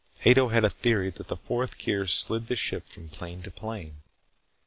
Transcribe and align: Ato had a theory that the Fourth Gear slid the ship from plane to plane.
Ato 0.25 0.47
had 0.47 0.63
a 0.65 0.69
theory 0.71 1.11
that 1.11 1.27
the 1.27 1.37
Fourth 1.37 1.77
Gear 1.77 2.07
slid 2.07 2.47
the 2.47 2.55
ship 2.55 2.89
from 2.89 3.07
plane 3.07 3.43
to 3.43 3.51
plane. 3.51 3.97